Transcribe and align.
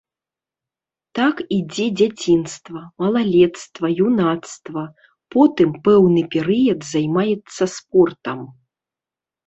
Так 1.19 1.35
ідзе 1.57 1.85
дзяцінства, 1.99 2.79
малалецтва, 3.05 3.87
юнацтва, 4.07 4.81
потым 5.39 5.69
пэўны 5.87 6.21
перыяд 6.37 6.79
займаецца 6.97 7.63
спортам. 7.81 8.39